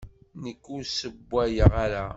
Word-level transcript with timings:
Nekk 0.43 0.63
ur 0.75 0.83
ssewwayeɣ 0.85 1.71
ara. 1.83 2.03